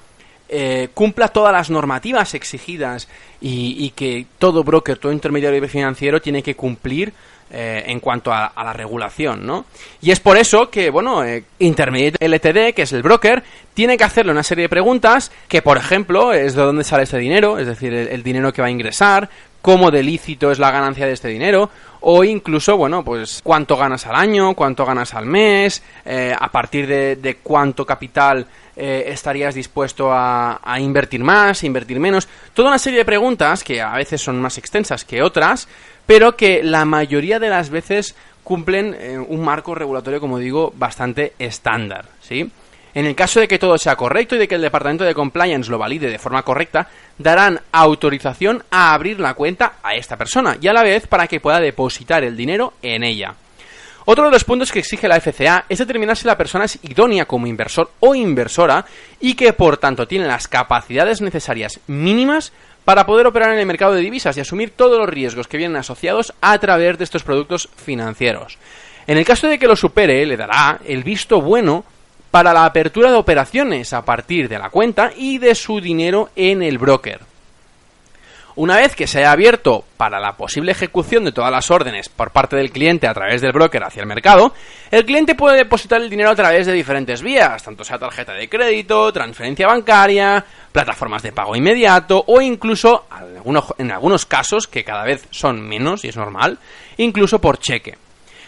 eh, 0.49 0.87
cumpla 0.93 1.27
todas 1.27 1.51
las 1.51 1.69
normativas 1.69 2.33
exigidas 2.33 3.09
y, 3.41 3.89
que 3.91 4.25
todo 4.39 4.63
broker, 4.63 4.97
todo 4.97 5.11
intermediario 5.11 5.67
financiero 5.67 6.21
tiene 6.21 6.41
que 6.41 6.55
cumplir 6.55 7.11
eh, 7.51 7.83
en 7.87 7.99
cuanto 7.99 8.31
a, 8.31 8.53
la 8.55 8.71
regulación, 8.71 9.45
¿no? 9.45 9.65
Y 10.01 10.11
es 10.11 10.21
por 10.21 10.37
eso 10.37 10.69
que, 10.69 10.89
bueno, 10.89 11.25
eh, 11.25 11.43
LTD, 11.59 12.73
que 12.73 12.83
es 12.83 12.93
el 12.93 13.03
broker, 13.03 13.43
tiene 13.73 13.97
que 13.97 14.05
hacerle 14.05 14.31
una 14.31 14.43
serie 14.43 14.63
de 14.63 14.69
preguntas 14.69 15.33
que, 15.49 15.61
por 15.61 15.75
ejemplo, 15.75 16.31
es 16.31 16.55
de 16.55 16.61
dónde 16.61 16.85
sale 16.85 17.03
este 17.03 17.17
dinero, 17.17 17.59
es 17.59 17.67
decir, 17.67 17.93
el, 17.93 18.23
dinero 18.23 18.53
que 18.53 18.61
va 18.61 18.69
a 18.69 18.71
ingresar, 18.71 19.29
cómo 19.61 19.91
de 19.91 20.01
lícito 20.01 20.49
es 20.49 20.59
la 20.59 20.71
ganancia 20.71 21.05
de 21.05 21.11
este 21.11 21.27
dinero, 21.27 21.69
o 21.99 22.23
incluso, 22.23 22.77
bueno, 22.77 23.03
pues 23.03 23.41
cuánto 23.43 23.75
ganas 23.75 24.05
al 24.07 24.15
año, 24.15 24.53
cuánto 24.53 24.85
ganas 24.85 25.13
al 25.13 25.25
mes, 25.25 25.83
a 26.05 26.51
partir 26.51 26.87
de 26.87 27.37
cuánto 27.43 27.85
capital 27.85 28.47
eh, 28.77 29.05
estarías 29.07 29.55
dispuesto 29.55 30.09
a, 30.11 30.59
invertir 30.79 31.23
más, 31.23 31.63
invertir 31.63 31.99
menos. 31.99 32.27
Toda 32.53 32.69
una 32.69 32.79
serie 32.79 32.99
de 32.99 33.05
preguntas 33.05 33.63
que 33.63 33.81
a 33.81 33.95
veces 33.95 34.21
son 34.21 34.39
más 34.39 34.57
extensas 34.57 35.03
que 35.03 35.21
otras, 35.21 35.67
pero 36.05 36.35
que 36.35 36.61
la 36.63 36.85
mayoría 36.85 37.39
de 37.39 37.49
las 37.49 37.69
veces 37.69 38.15
cumplen 38.43 38.95
eh, 38.99 39.17
un 39.17 39.43
marco 39.43 39.73
regulatorio, 39.73 40.19
como 40.19 40.37
digo, 40.37 40.71
bastante 40.75 41.33
estándar, 41.39 42.05
¿sí? 42.21 42.51
En 42.93 43.05
el 43.05 43.15
caso 43.15 43.39
de 43.39 43.47
que 43.47 43.59
todo 43.59 43.77
sea 43.77 43.95
correcto 43.95 44.35
y 44.35 44.39
de 44.39 44.47
que 44.47 44.55
el 44.55 44.61
departamento 44.61 45.03
de 45.03 45.13
compliance 45.13 45.69
lo 45.69 45.77
valide 45.77 46.09
de 46.09 46.17
forma 46.17 46.43
correcta, 46.43 46.87
darán 47.17 47.61
autorización 47.71 48.63
a 48.71 48.93
abrir 48.93 49.19
la 49.19 49.33
cuenta 49.33 49.73
a 49.83 49.95
esta 49.95 50.17
persona 50.17 50.57
y 50.59 50.67
a 50.67 50.73
la 50.73 50.83
vez 50.83 51.05
para 51.07 51.27
que 51.27 51.39
pueda 51.39 51.59
depositar 51.59 52.23
el 52.23 52.37
dinero 52.37 52.73
en 52.81 53.03
ella. 53.03 53.35
Otro 54.09 54.23
de 54.23 54.31
los 54.31 54.45
puntos 54.45 54.71
que 54.71 54.79
exige 54.79 55.09
la 55.09 55.19
FCA 55.19 55.65
es 55.67 55.79
determinar 55.79 56.15
si 56.15 56.25
la 56.25 56.37
persona 56.37 56.63
es 56.63 56.79
idónea 56.81 57.25
como 57.25 57.45
inversor 57.45 57.91
o 57.99 58.15
inversora 58.15 58.85
y 59.19 59.33
que 59.33 59.51
por 59.51 59.75
tanto 59.75 60.07
tiene 60.07 60.25
las 60.25 60.47
capacidades 60.47 61.19
necesarias 61.19 61.81
mínimas 61.87 62.53
para 62.85 63.05
poder 63.05 63.27
operar 63.27 63.51
en 63.51 63.59
el 63.59 63.65
mercado 63.65 63.93
de 63.93 63.99
divisas 63.99 64.37
y 64.37 64.39
asumir 64.39 64.69
todos 64.69 64.97
los 64.97 65.09
riesgos 65.09 65.49
que 65.49 65.57
vienen 65.57 65.75
asociados 65.75 66.33
a 66.39 66.57
través 66.57 66.97
de 66.97 67.03
estos 67.03 67.23
productos 67.23 67.67
financieros. 67.75 68.57
En 69.07 69.17
el 69.17 69.25
caso 69.25 69.49
de 69.49 69.59
que 69.59 69.67
lo 69.67 69.75
supere, 69.75 70.25
le 70.25 70.37
dará 70.37 70.79
el 70.85 71.03
visto 71.03 71.41
bueno 71.41 71.83
para 72.31 72.53
la 72.53 72.63
apertura 72.63 73.11
de 73.11 73.17
operaciones 73.17 73.91
a 73.91 74.05
partir 74.05 74.47
de 74.47 74.57
la 74.57 74.69
cuenta 74.69 75.11
y 75.17 75.37
de 75.37 75.53
su 75.53 75.81
dinero 75.81 76.29
en 76.37 76.63
el 76.63 76.77
broker. 76.77 77.26
Una 78.57 78.77
vez 78.77 78.95
que 78.95 79.05
se 79.05 79.19
haya 79.19 79.33
abierto 79.33 79.85
para 79.97 80.19
la 80.19 80.35
posible 80.35 80.71
ejecución 80.71 81.23
de 81.23 81.31
todas 81.31 81.51
las 81.51 81.69
órdenes 81.69 82.09
por 82.09 82.31
parte 82.31 82.55
del 82.55 82.71
cliente 82.71 83.05
a 83.05 83.13
través 83.13 83.39
del 83.39 83.51
broker 83.51 83.83
hacia 83.83 84.01
el 84.01 84.07
mercado, 84.07 84.51
el 84.89 85.05
cliente 85.05 85.35
puede 85.35 85.57
depositar 85.57 86.01
el 86.01 86.09
dinero 86.09 86.31
a 86.31 86.35
través 86.35 86.65
de 86.65 86.73
diferentes 86.73 87.21
vías, 87.21 87.61
tanto 87.61 87.83
sea 87.83 87.99
tarjeta 87.99 88.33
de 88.33 88.49
crédito, 88.49 89.13
transferencia 89.13 89.67
bancaria, 89.67 90.43
plataformas 90.71 91.21
de 91.21 91.33
pago 91.33 91.55
inmediato 91.55 92.23
o 92.25 92.41
incluso, 92.41 93.05
en 93.77 93.91
algunos 93.91 94.25
casos, 94.25 94.65
que 94.65 94.83
cada 94.83 95.03
vez 95.03 95.27
son 95.29 95.61
menos 95.61 96.03
y 96.03 96.07
es 96.07 96.17
normal, 96.17 96.57
incluso 96.97 97.39
por 97.39 97.59
cheque. 97.59 97.95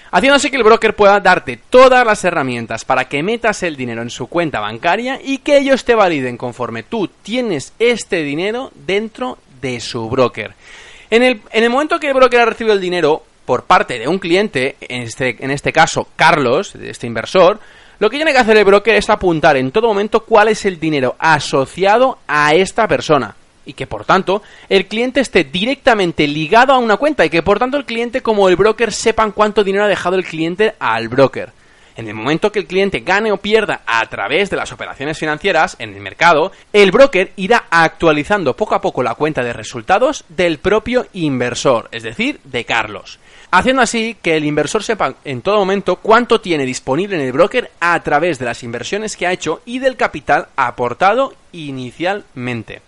haciendo 0.10 0.38
así 0.38 0.50
que 0.50 0.58
el 0.58 0.64
broker 0.64 0.96
pueda 0.96 1.20
darte 1.20 1.60
todas 1.70 2.04
las 2.04 2.26
herramientas 2.26 2.84
para 2.84 3.08
que 3.08 3.22
metas 3.22 3.62
el 3.62 3.76
dinero 3.76 4.02
en 4.02 4.10
su 4.10 4.26
cuenta 4.26 4.60
bancaria 4.60 5.20
y 5.24 5.38
que 5.38 5.60
ellos 5.60 5.86
te 5.86 5.94
validen 5.94 6.36
conforme 6.36 6.82
tú 6.82 7.08
tienes 7.22 7.74
este 7.78 8.24
dinero 8.24 8.72
dentro 8.74 9.38
de 9.62 9.80
su 9.80 10.10
broker. 10.10 10.54
En 11.10 11.24
el, 11.24 11.42
en 11.52 11.64
el 11.64 11.70
momento 11.70 12.00
que 12.00 12.08
el 12.08 12.14
broker 12.14 12.42
ha 12.42 12.46
recibido 12.46 12.74
el 12.74 12.82
dinero 12.82 13.24
por 13.46 13.64
parte 13.64 13.98
de 13.98 14.08
un 14.08 14.20
cliente, 14.20 14.76
en 14.80 15.02
este, 15.02 15.44
en 15.44 15.52
este 15.52 15.74
caso 15.74 16.08
Carlos, 16.16 16.76
este 16.76 17.08
inversor, 17.08 17.60
lo 18.00 18.10
que 18.10 18.18
tiene 18.18 18.32
que 18.32 18.38
hacer 18.38 18.56
el 18.56 18.64
broker 18.64 18.96
es 18.96 19.10
apuntar 19.10 19.58
en 19.58 19.72
todo 19.72 19.88
momento 19.88 20.22
cuál 20.22 20.50
es 20.50 20.66
el 20.66 20.80
dinero 20.80 21.16
asociado 21.20 22.20
a 22.28 22.54
esta 22.54 22.88
persona 22.88 23.36
y 23.66 23.74
que 23.74 23.88
por 23.88 24.06
tanto 24.06 24.42
el 24.70 24.88
cliente 24.88 25.20
esté 25.20 25.44
directamente 25.44 26.28
ligado 26.28 26.74
a 26.74 26.78
una 26.78 26.98
cuenta 26.98 27.26
y 27.26 27.30
que 27.30 27.44
por 27.44 27.60
tanto 27.60 27.78
el 27.78 27.86
cliente 27.86 28.22
como 28.22 28.50
el 28.50 28.56
broker 28.56 28.92
sepan 28.92 29.32
cuánto 29.32 29.64
dinero 29.64 29.86
ha 29.86 29.90
dejado 29.90 30.16
el 30.16 30.26
cliente 30.26 30.76
al 30.80 31.08
broker. 31.08 31.52
En 32.00 32.08
el 32.08 32.14
momento 32.14 32.50
que 32.50 32.60
el 32.60 32.66
cliente 32.66 33.02
gane 33.02 33.30
o 33.30 33.36
pierda 33.36 33.82
a 33.86 34.06
través 34.06 34.50
de 34.50 34.56
las 34.56 34.72
operaciones 34.72 35.18
financieras 35.18 35.76
en 35.80 35.94
el 35.94 36.00
mercado, 36.00 36.54
el 36.72 36.92
broker 36.92 37.34
irá 37.36 37.66
actualizando 37.70 38.56
poco 38.56 38.74
a 38.74 38.80
poco 38.80 39.04
la 39.04 39.16
cuenta 39.16 39.44
de 39.44 39.52
resultados 39.52 40.24
del 40.30 40.60
propio 40.60 41.08
inversor, 41.12 41.90
es 41.92 42.04
decir, 42.04 42.40
de 42.46 42.64
Carlos. 42.64 43.20
Haciendo 43.52 43.82
así 43.82 44.16
que 44.22 44.38
el 44.38 44.46
inversor 44.46 44.82
sepa 44.82 45.16
en 45.26 45.42
todo 45.42 45.58
momento 45.58 45.98
cuánto 45.98 46.40
tiene 46.40 46.66
disponible 46.66 47.18
en 47.18 47.22
el 47.24 47.34
broker 47.34 47.70
a 47.82 48.02
través 48.02 48.40
de 48.40 48.46
las 48.46 48.64
inversiones 48.64 49.18
que 49.18 49.28
ha 49.28 49.34
hecho 49.34 49.62
y 49.66 49.80
del 49.80 49.98
capital 49.98 50.48
aportado 50.56 51.34
inicialmente. 51.52 52.82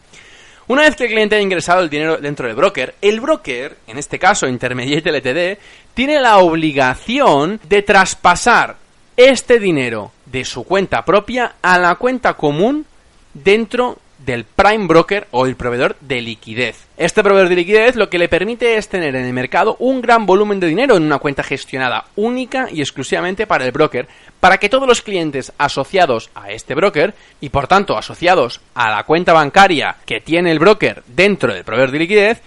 Una 0.68 0.84
vez 0.84 0.96
que 0.96 1.04
el 1.04 1.10
cliente 1.10 1.36
ha 1.36 1.42
ingresado 1.42 1.82
el 1.82 1.90
dinero 1.90 2.16
dentro 2.16 2.48
del 2.48 2.56
broker, 2.56 2.96
el 3.02 3.20
broker, 3.20 3.76
en 3.88 3.98
este 3.98 4.18
caso 4.18 4.48
Intermediate 4.48 5.12
LTD, 5.12 5.60
tiene 5.94 6.22
la 6.22 6.38
obligación 6.38 7.60
de 7.68 7.82
traspasar 7.82 8.78
este 9.18 9.60
dinero 9.60 10.12
de 10.26 10.46
su 10.46 10.64
cuenta 10.64 11.04
propia 11.06 11.56
a 11.62 11.78
la 11.78 11.96
cuenta 11.96 12.34
común 12.36 12.86
dentro 13.34 13.98
del 14.26 14.46
prime 14.46 14.88
broker 14.88 15.28
o 15.32 15.46
el 15.46 15.56
proveedor 15.56 15.96
de 16.00 16.22
liquidez. 16.22 16.86
Este 16.98 17.24
proveedor 17.24 17.50
de 17.50 17.56
liquidez 17.56 17.96
lo 17.96 18.10
que 18.10 18.20
le 18.20 18.30
permite 18.30 18.76
es 18.78 18.88
tener 18.88 19.16
en 19.16 19.26
el 19.26 19.34
mercado 19.34 19.76
un 19.80 20.02
gran 20.02 20.26
volumen 20.26 20.60
de 20.60 20.68
dinero 20.68 20.96
en 20.96 21.04
una 21.04 21.18
cuenta 21.18 21.44
gestionada 21.44 22.06
única 22.16 22.68
y 22.72 22.82
exclusivamente 22.82 23.48
para 23.48 23.66
el 23.66 23.72
broker, 23.72 24.08
para 24.40 24.58
que 24.58 24.70
todos 24.70 24.88
los 24.88 25.02
clientes 25.02 25.52
asociados 25.58 26.30
a 26.36 26.52
este 26.52 26.76
broker 26.76 27.16
y 27.40 27.50
por 27.50 27.68
tanto 27.68 27.98
asociados 27.98 28.62
a 28.76 28.92
la 28.92 29.04
cuenta 29.04 29.34
bancaria 29.34 29.98
que 30.06 30.22
tiene 30.22 30.52
el 30.52 30.60
broker 30.60 31.04
dentro 31.08 31.54
del 31.54 31.64
proveedor 31.64 31.92
de 31.92 32.00
liquidez 32.00 32.42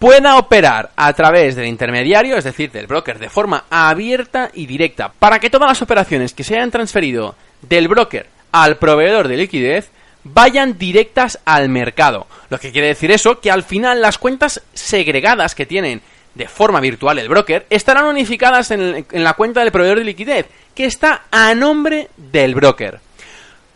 pueda 0.00 0.38
operar 0.38 0.90
a 0.96 1.12
través 1.12 1.54
del 1.54 1.66
intermediario, 1.66 2.36
es 2.38 2.44
decir, 2.44 2.72
del 2.72 2.86
broker, 2.86 3.18
de 3.18 3.28
forma 3.28 3.64
abierta 3.68 4.50
y 4.54 4.64
directa, 4.64 5.12
para 5.18 5.38
que 5.38 5.50
todas 5.50 5.68
las 5.68 5.82
operaciones 5.82 6.32
que 6.32 6.42
se 6.42 6.56
hayan 6.56 6.70
transferido 6.70 7.36
del 7.60 7.86
broker 7.86 8.26
al 8.50 8.78
proveedor 8.78 9.28
de 9.28 9.36
liquidez 9.36 9.90
vayan 10.24 10.78
directas 10.78 11.38
al 11.44 11.68
mercado. 11.68 12.26
Lo 12.48 12.58
que 12.58 12.72
quiere 12.72 12.88
decir 12.88 13.10
eso, 13.10 13.40
que 13.40 13.50
al 13.50 13.62
final 13.62 14.00
las 14.00 14.16
cuentas 14.16 14.62
segregadas 14.72 15.54
que 15.54 15.66
tienen 15.66 16.00
de 16.34 16.48
forma 16.48 16.80
virtual 16.80 17.18
el 17.18 17.28
broker 17.28 17.66
estarán 17.68 18.06
unificadas 18.06 18.70
en, 18.70 19.04
la 19.12 19.34
cuenta 19.34 19.60
del 19.60 19.72
proveedor 19.72 19.98
de 19.98 20.04
liquidez, 20.04 20.46
que 20.74 20.86
está 20.86 21.24
a 21.30 21.54
nombre 21.54 22.08
del 22.16 22.54
broker. 22.54 23.00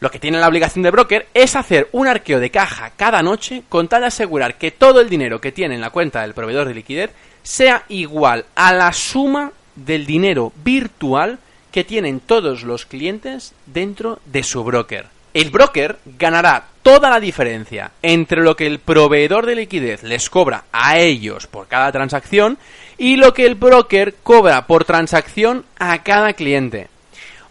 Lo 0.05 0.11
que 0.11 0.19
tiene 0.19 0.39
la 0.39 0.49
obligación 0.49 0.83
del 0.83 0.93
broker 0.93 1.29
es 1.33 1.57
hacer 1.57 1.89
un 1.93 2.07
arqueo 2.07 2.39
de 2.39 2.51
caja 2.51 2.91
cada 2.95 3.23
noche 3.23 3.63
con 3.71 3.89
tal 3.89 4.03
de 4.03 4.09
asegurar 4.09 4.59
que 4.59 4.71
todo 4.71 5.01
el 5.01 5.09
dinero 5.09 5.41
que 5.41 5.51
tiene 5.51 5.77
en 5.77 5.81
la 5.81 5.89
cuenta 5.89 6.21
del 6.21 6.35
proveedor 6.35 6.69
de 6.69 6.75
liquidez 6.75 7.11
sea 7.43 7.85
igual 7.89 8.45
a 8.55 8.75
la 8.75 8.93
suma 8.93 9.53
del 9.75 10.05
dinero 10.05 10.53
virtual 10.63 11.39
que 11.73 11.85
tienen 11.85 12.21
todos 12.21 12.65
los 12.65 12.85
clientes 12.85 13.55
dentro 13.65 14.21
de 14.27 14.43
su 14.43 14.63
broker 14.63 15.07
el 15.33 15.49
broker 15.49 15.99
ganará 16.05 16.65
toda 16.83 17.09
la 17.11 17.19
diferencia 17.19 17.91
entre 18.03 18.43
lo 18.43 18.57
que 18.57 18.67
el 18.67 18.81
proveedor 18.81 19.47
de 19.47 19.57
liquidez 19.57 20.03
les 20.03 20.29
cobra 20.29 20.65
a 20.71 20.99
ellos 20.99 21.47
por 21.47 21.67
cada 21.67 21.91
transacción 21.91 22.59
y 22.99 23.17
lo 23.17 23.33
que 23.33 23.47
el 23.47 23.57
broker 23.57 24.15
cobra 24.23 24.67
por 24.67 24.85
transacción 24.85 25.65
a 25.79 26.03
cada 26.03 26.35
cliente. 26.35 26.89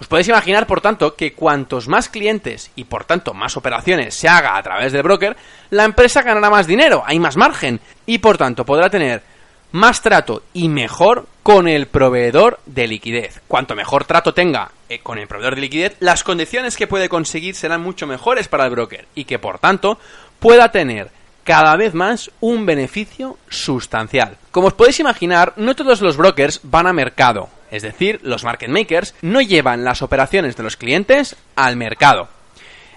Os 0.03 0.10
podéis 0.10 0.27
imaginar, 0.27 0.67
por 0.67 0.81
tanto, 0.81 1.15
que 1.15 1.31
cuantos 1.31 1.88
más 1.88 2.10
clientes 2.10 2.72
y 2.75 2.83
por 2.83 3.05
tanto 3.05 3.33
más 3.33 3.55
operaciones 3.55 4.13
se 4.13 4.27
haga 4.27 4.57
a 4.57 4.62
través 4.62 4.91
del 4.91 5.01
broker, 5.01 5.38
la 5.69 5.86
empresa 5.86 6.22
ganará 6.22 6.50
más 6.50 6.67
dinero, 6.67 7.03
hay 7.05 7.22
más 7.22 7.38
margen 7.38 7.79
y 8.05 8.17
por 8.17 8.38
tanto 8.38 8.65
podrá 8.65 8.89
tener 8.89 9.24
más 9.72 10.01
trato 10.01 10.43
y 10.51 10.67
mejor 10.67 11.27
con 11.41 11.69
el 11.69 11.88
proveedor 11.88 12.60
de 12.65 12.86
liquidez. 12.86 13.39
Cuanto 13.48 13.75
mejor 13.75 14.03
trato 14.03 14.33
tenga 14.33 14.72
eh, 14.89 15.00
con 15.00 15.19
el 15.19 15.27
proveedor 15.27 15.55
de 15.55 15.62
liquidez, 15.62 15.95
las 16.01 16.25
condiciones 16.25 16.75
que 16.75 16.88
puede 16.88 17.07
conseguir 17.07 17.55
serán 17.55 17.79
mucho 17.79 18.05
mejores 18.05 18.50
para 18.50 18.65
el 18.65 18.72
broker 18.72 19.07
y 19.15 19.24
que 19.24 19.39
por 19.39 19.57
tanto 19.57 20.00
pueda 20.41 20.69
tener 20.69 21.12
cada 21.45 21.77
vez 21.77 21.93
más 21.93 22.29
un 22.41 22.65
beneficio 22.65 23.38
sustancial. 23.48 24.36
Como 24.51 24.67
os 24.67 24.74
podéis 24.74 25.00
imaginar, 25.00 25.53
no 25.55 25.77
todos 25.77 26.01
los 26.01 26.17
brokers 26.17 26.60
van 26.63 26.88
a 26.88 26.93
mercado, 26.93 27.48
es 27.74 27.82
decir, 27.82 28.20
los 28.22 28.44
market 28.44 28.70
makers 28.70 29.15
no 29.24 29.42
llevan 29.42 29.84
las 29.84 30.03
operaciones 30.03 30.56
de 30.56 30.62
los 30.62 30.77
clientes 30.77 31.36
al 31.56 31.75
mercado. 31.75 32.30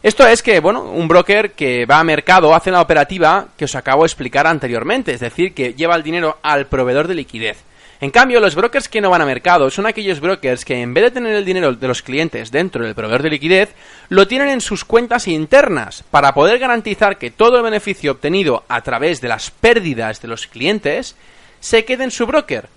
Esto 0.02 0.26
es 0.26 0.42
que, 0.42 0.60
bueno, 0.60 0.82
un 0.82 1.08
broker 1.08 1.52
que 1.52 1.86
va 1.86 1.98
a 1.98 2.04
mercado 2.04 2.54
hace 2.54 2.70
la 2.70 2.82
operativa 2.82 3.48
que 3.56 3.64
os 3.64 3.74
acabo 3.74 4.02
de 4.02 4.08
explicar 4.08 4.46
anteriormente, 4.46 5.12
es 5.12 5.20
decir, 5.20 5.54
que 5.54 5.72
lleva 5.72 5.96
el 5.96 6.02
dinero 6.02 6.38
al 6.42 6.66
proveedor 6.66 7.08
de 7.08 7.14
liquidez. 7.14 7.56
En 8.02 8.10
cambio, 8.10 8.38
los 8.38 8.54
brokers 8.54 8.90
que 8.90 9.00
no 9.00 9.08
van 9.08 9.22
a 9.22 9.26
mercado 9.26 9.70
son 9.70 9.86
aquellos 9.86 10.20
brokers 10.20 10.66
que 10.66 10.82
en 10.82 10.92
vez 10.92 11.04
de 11.04 11.10
tener 11.12 11.34
el 11.34 11.46
dinero 11.46 11.72
de 11.72 11.88
los 11.88 12.02
clientes 12.02 12.50
dentro 12.50 12.84
del 12.84 12.94
proveedor 12.94 13.22
de 13.22 13.30
liquidez, 13.30 13.74
lo 14.10 14.28
tienen 14.28 14.50
en 14.50 14.60
sus 14.60 14.84
cuentas 14.84 15.26
internas 15.26 16.04
para 16.10 16.34
poder 16.34 16.58
garantizar 16.58 17.16
que 17.16 17.30
todo 17.30 17.56
el 17.56 17.62
beneficio 17.62 18.12
obtenido 18.12 18.64
a 18.68 18.82
través 18.82 19.22
de 19.22 19.28
las 19.28 19.50
pérdidas 19.50 20.20
de 20.20 20.28
los 20.28 20.46
clientes 20.46 21.16
se 21.60 21.86
quede 21.86 22.04
en 22.04 22.10
su 22.10 22.26
broker 22.26 22.68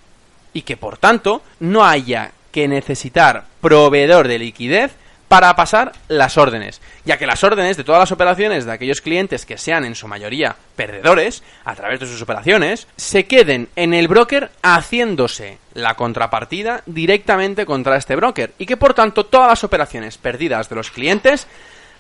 y 0.54 0.64
que 0.64 0.78
por 0.78 0.98
tanto 0.98 1.42
no 1.60 1.86
haya 1.86 2.32
que 2.52 2.68
necesitar 2.68 3.46
proveedor 3.62 4.28
de 4.28 4.40
liquidez 4.40 4.96
para 5.30 5.56
pasar 5.56 5.94
las 6.08 6.38
órdenes, 6.38 6.82
ya 7.06 7.18
que 7.18 7.28
las 7.28 7.44
órdenes 7.44 7.78
de 7.78 7.84
todas 7.84 8.00
las 8.00 8.12
operaciones 8.12 8.66
de 8.66 8.72
aquellos 8.72 9.00
clientes 9.00 9.46
que 9.46 9.60
sean 9.60 9.86
en 9.86 9.94
su 9.94 10.08
mayoría 10.08 10.56
perdedores 10.76 11.44
a 11.64 11.76
través 11.76 12.00
de 12.00 12.08
sus 12.08 12.22
operaciones 12.24 12.88
se 12.98 13.26
queden 13.26 13.70
en 13.76 13.94
el 13.94 14.08
broker 14.08 14.50
haciéndose 14.64 15.60
la 15.76 15.94
contrapartida 15.94 16.82
directamente 16.88 17.68
contra 17.68 17.96
este 17.96 18.16
broker 18.16 18.54
y 18.58 18.66
que 18.66 18.76
por 18.76 18.96
tanto 18.96 19.28
todas 19.28 19.50
las 19.50 19.64
operaciones 19.64 20.18
perdidas 20.18 20.68
de 20.68 20.76
los 20.76 20.90
clientes 20.90 21.48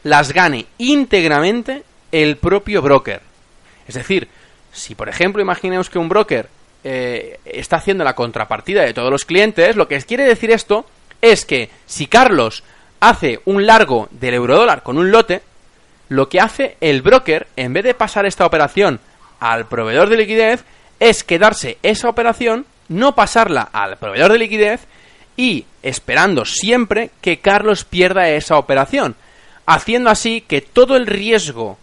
las 0.03 0.33
gane 0.33 0.65
íntegramente 0.79 1.83
el 2.11 2.37
propio 2.37 2.81
broker. 2.81 3.21
Es 3.87 3.93
decir, 3.93 4.27
si 4.73 4.95
por 4.95 5.07
ejemplo 5.07 5.39
imaginemos 5.39 5.91
que 5.91 5.99
un 5.99 6.09
broker 6.09 6.49
eh, 6.83 7.39
está 7.45 7.77
haciendo 7.77 8.03
la 8.03 8.15
contrapartida 8.15 8.83
de 8.83 8.93
todos 8.93 9.11
los 9.11 9.25
clientes, 9.25 9.75
lo 9.75 9.87
que 9.87 9.99
quiere 10.01 10.23
decir 10.23 10.51
esto 10.51 10.85
es 11.21 11.45
que 11.45 11.69
si 11.85 12.07
Carlos 12.07 12.63
hace 12.99 13.41
un 13.45 13.65
largo 13.65 14.07
del 14.11 14.35
eurodólar 14.35 14.83
con 14.83 14.97
un 14.97 15.11
lote, 15.11 15.41
lo 16.09 16.29
que 16.29 16.39
hace 16.39 16.77
el 16.81 17.01
broker, 17.01 17.47
en 17.55 17.73
vez 17.73 17.83
de 17.83 17.93
pasar 17.93 18.25
esta 18.25 18.45
operación 18.45 18.99
al 19.39 19.67
proveedor 19.67 20.09
de 20.09 20.17
liquidez, 20.17 20.63
es 20.99 21.23
quedarse 21.23 21.77
esa 21.83 22.09
operación, 22.09 22.65
no 22.87 23.15
pasarla 23.15 23.69
al 23.71 23.97
proveedor 23.97 24.33
de 24.33 24.39
liquidez 24.39 24.81
y 25.37 25.65
esperando 25.83 26.45
siempre 26.45 27.11
que 27.21 27.39
Carlos 27.39 27.85
pierda 27.85 28.29
esa 28.29 28.57
operación, 28.57 29.15
haciendo 29.65 30.09
así 30.09 30.41
que 30.41 30.61
todo 30.61 30.97
el 30.97 31.07
riesgo 31.07 31.77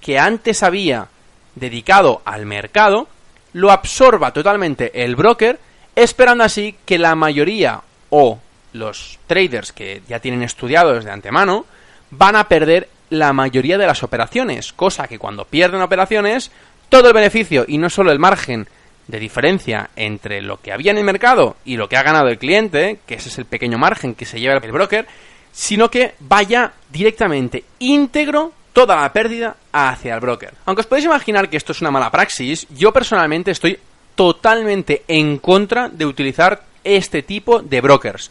que 0.00 0.18
antes 0.18 0.62
había 0.62 1.08
dedicado 1.54 2.22
al 2.24 2.46
mercado 2.46 3.08
lo 3.52 3.70
absorba 3.70 4.32
totalmente 4.32 5.04
el 5.04 5.16
broker, 5.16 5.58
esperando 5.94 6.44
así 6.44 6.76
que 6.84 6.98
la 6.98 7.14
mayoría 7.14 7.80
o 8.10 8.38
los 8.72 9.18
traders 9.26 9.72
que 9.72 10.02
ya 10.08 10.20
tienen 10.20 10.42
estudiado 10.42 10.94
desde 10.94 11.10
antemano 11.10 11.66
van 12.10 12.36
a 12.36 12.48
perder 12.48 12.88
la 13.10 13.32
mayoría 13.32 13.76
de 13.78 13.86
las 13.86 14.02
operaciones, 14.02 14.72
cosa 14.72 15.08
que 15.08 15.18
cuando 15.18 15.44
pierden 15.44 15.82
operaciones, 15.82 16.50
todo 16.88 17.08
el 17.08 17.14
beneficio 17.14 17.64
y 17.66 17.78
no 17.78 17.90
solo 17.90 18.12
el 18.12 18.18
margen 18.18 18.68
de 19.08 19.18
diferencia 19.18 19.90
entre 19.96 20.40
lo 20.40 20.60
que 20.60 20.72
había 20.72 20.92
en 20.92 20.98
el 20.98 21.04
mercado 21.04 21.56
y 21.64 21.76
lo 21.76 21.88
que 21.88 21.96
ha 21.96 22.02
ganado 22.02 22.28
el 22.28 22.38
cliente, 22.38 23.00
que 23.06 23.16
ese 23.16 23.28
es 23.28 23.38
el 23.38 23.44
pequeño 23.44 23.78
margen 23.78 24.14
que 24.14 24.24
se 24.24 24.38
lleva 24.38 24.54
el 24.54 24.72
broker, 24.72 25.06
sino 25.52 25.90
que 25.90 26.14
vaya 26.20 26.72
directamente 26.90 27.64
íntegro 27.80 28.52
toda 28.72 28.96
la 28.96 29.12
pérdida 29.12 29.56
hacia 29.72 30.14
el 30.14 30.20
broker. 30.20 30.54
Aunque 30.66 30.80
os 30.80 30.86
podéis 30.86 31.06
imaginar 31.06 31.48
que 31.48 31.56
esto 31.56 31.72
es 31.72 31.80
una 31.80 31.90
mala 31.90 32.10
praxis, 32.10 32.66
yo 32.70 32.92
personalmente 32.92 33.50
estoy 33.50 33.78
totalmente 34.14 35.04
en 35.08 35.38
contra 35.38 35.88
de 35.88 36.06
utilizar 36.06 36.62
este 36.84 37.22
tipo 37.22 37.60
de 37.60 37.80
brokers 37.80 38.30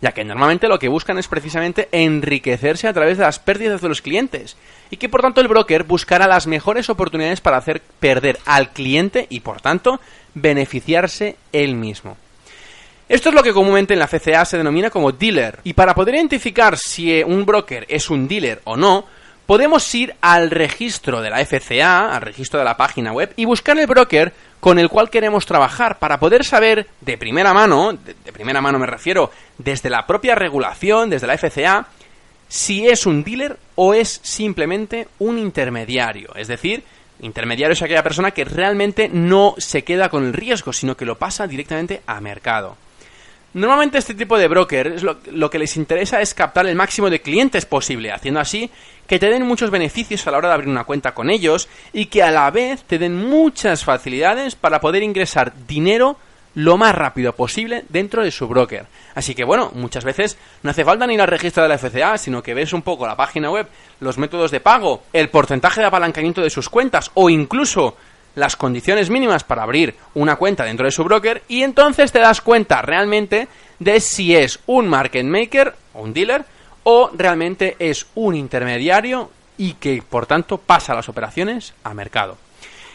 ya 0.00 0.12
que 0.12 0.24
normalmente 0.24 0.68
lo 0.68 0.78
que 0.78 0.88
buscan 0.88 1.18
es 1.18 1.28
precisamente 1.28 1.88
enriquecerse 1.92 2.88
a 2.88 2.92
través 2.92 3.18
de 3.18 3.24
las 3.24 3.38
pérdidas 3.38 3.80
de 3.80 3.88
los 3.88 4.02
clientes, 4.02 4.56
y 4.90 4.96
que 4.96 5.08
por 5.08 5.22
tanto 5.22 5.40
el 5.40 5.48
broker 5.48 5.84
buscará 5.84 6.26
las 6.26 6.46
mejores 6.46 6.88
oportunidades 6.88 7.40
para 7.40 7.56
hacer 7.56 7.82
perder 7.98 8.38
al 8.44 8.70
cliente 8.70 9.26
y 9.28 9.40
por 9.40 9.60
tanto 9.60 10.00
beneficiarse 10.34 11.36
él 11.52 11.74
mismo. 11.74 12.16
Esto 13.08 13.30
es 13.30 13.34
lo 13.34 13.42
que 13.42 13.54
comúnmente 13.54 13.94
en 13.94 14.00
la 14.00 14.06
FCA 14.06 14.44
se 14.44 14.58
denomina 14.58 14.90
como 14.90 15.12
dealer. 15.12 15.60
Y 15.64 15.72
para 15.72 15.94
poder 15.94 16.16
identificar 16.16 16.76
si 16.76 17.22
un 17.22 17.46
broker 17.46 17.86
es 17.88 18.10
un 18.10 18.28
dealer 18.28 18.60
o 18.64 18.76
no, 18.76 19.06
podemos 19.48 19.94
ir 19.94 20.14
al 20.20 20.50
registro 20.50 21.22
de 21.22 21.30
la 21.30 21.42
FCA, 21.42 22.14
al 22.14 22.20
registro 22.20 22.58
de 22.58 22.66
la 22.66 22.76
página 22.76 23.12
web, 23.12 23.32
y 23.34 23.46
buscar 23.46 23.78
el 23.78 23.86
broker 23.86 24.34
con 24.60 24.78
el 24.78 24.90
cual 24.90 25.08
queremos 25.08 25.46
trabajar 25.46 25.98
para 25.98 26.20
poder 26.20 26.44
saber 26.44 26.86
de 27.00 27.16
primera 27.16 27.54
mano, 27.54 27.94
de, 27.94 28.14
primera 28.30 28.60
mano 28.60 28.78
me 28.78 28.86
refiero, 28.86 29.30
desde 29.56 29.88
la 29.88 30.06
propia 30.06 30.34
regulación, 30.34 31.08
desde 31.08 31.26
la 31.26 31.38
FCA, 31.38 31.86
si 32.46 32.88
es 32.88 33.06
un 33.06 33.24
dealer 33.24 33.56
o 33.74 33.94
es 33.94 34.20
simplemente 34.22 35.08
un 35.18 35.38
intermediario. 35.38 36.28
Es 36.34 36.48
decir, 36.48 36.84
intermediario 37.22 37.72
es 37.72 37.80
aquella 37.80 38.02
persona 38.02 38.32
que 38.32 38.44
realmente 38.44 39.08
no 39.10 39.54
se 39.56 39.82
queda 39.82 40.10
con 40.10 40.26
el 40.26 40.34
riesgo, 40.34 40.74
sino 40.74 40.94
que 40.94 41.06
lo 41.06 41.16
pasa 41.16 41.46
directamente 41.46 42.02
a 42.06 42.20
mercado. 42.20 42.76
Normalmente 43.54 43.98
este 43.98 44.14
tipo 44.14 44.36
de 44.36 44.46
brokers 44.46 45.02
lo, 45.02 45.18
lo, 45.32 45.50
que 45.50 45.58
les 45.58 45.76
interesa 45.76 46.20
es 46.20 46.34
captar 46.34 46.66
el 46.66 46.76
máximo 46.76 47.08
de 47.08 47.22
clientes 47.22 47.64
posible, 47.64 48.12
haciendo 48.12 48.40
así 48.40 48.70
que 49.06 49.18
te 49.18 49.30
den 49.30 49.46
muchos 49.46 49.70
beneficios 49.70 50.26
a 50.26 50.30
la 50.30 50.38
hora 50.38 50.48
de 50.48 50.54
abrir 50.54 50.68
una 50.68 50.84
cuenta 50.84 51.14
con 51.14 51.30
ellos 51.30 51.68
y 51.94 52.06
que 52.06 52.22
a 52.22 52.30
la 52.30 52.50
vez 52.50 52.84
te 52.84 52.98
den 52.98 53.16
muchas 53.16 53.82
facilidades 53.82 54.54
para 54.54 54.80
poder 54.80 55.02
ingresar 55.02 55.54
dinero 55.66 56.18
lo 56.54 56.76
más 56.76 56.94
rápido 56.94 57.34
posible 57.34 57.84
dentro 57.88 58.22
de 58.22 58.30
su 58.30 58.48
broker. 58.48 58.86
Así 59.14 59.34
que 59.34 59.44
bueno, 59.44 59.70
muchas 59.74 60.04
veces 60.04 60.36
no 60.62 60.70
hace 60.70 60.84
falta 60.84 61.06
ni 61.06 61.14
ir 61.14 61.20
al 61.20 61.28
registro 61.28 61.62
de 61.62 61.68
la 61.70 61.78
FCA, 61.78 62.18
sino 62.18 62.42
que 62.42 62.52
ves 62.52 62.72
un 62.72 62.82
poco 62.82 63.06
la 63.06 63.16
página 63.16 63.50
web, 63.50 63.66
los 64.00 64.18
métodos 64.18 64.50
de 64.50 64.60
pago, 64.60 65.04
el 65.12 65.30
porcentaje 65.30 65.80
de 65.80 65.86
apalancamiento 65.86 66.42
de 66.42 66.50
sus 66.50 66.68
cuentas 66.68 67.10
o 67.14 67.30
incluso 67.30 67.96
las 68.38 68.56
condiciones 68.56 69.10
mínimas 69.10 69.44
para 69.44 69.62
abrir 69.62 69.96
una 70.14 70.36
cuenta 70.36 70.64
dentro 70.64 70.86
de 70.86 70.92
su 70.92 71.04
broker 71.04 71.42
y 71.48 71.62
entonces 71.62 72.12
te 72.12 72.20
das 72.20 72.40
cuenta 72.40 72.80
realmente 72.82 73.48
de 73.78 74.00
si 74.00 74.34
es 74.34 74.60
un 74.66 74.88
market 74.88 75.24
maker 75.24 75.74
o 75.92 76.02
un 76.02 76.12
dealer 76.12 76.44
o 76.84 77.10
realmente 77.14 77.76
es 77.78 78.06
un 78.14 78.34
intermediario 78.34 79.30
y 79.58 79.74
que 79.74 80.02
por 80.08 80.26
tanto 80.26 80.58
pasa 80.58 80.94
las 80.94 81.08
operaciones 81.08 81.74
a 81.84 81.92
mercado. 81.92 82.38